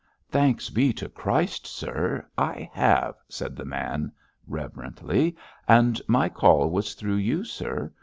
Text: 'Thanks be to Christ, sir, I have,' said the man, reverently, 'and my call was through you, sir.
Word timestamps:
'Thanks 0.31 0.71
be 0.71 0.91
to 0.91 1.07
Christ, 1.07 1.67
sir, 1.67 2.25
I 2.35 2.67
have,' 2.73 3.19
said 3.29 3.55
the 3.55 3.65
man, 3.65 4.11
reverently, 4.47 5.35
'and 5.67 6.01
my 6.07 6.27
call 6.27 6.71
was 6.71 6.95
through 6.95 7.17
you, 7.17 7.43
sir. 7.43 7.93